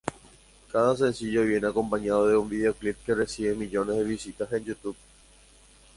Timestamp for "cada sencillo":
0.71-1.43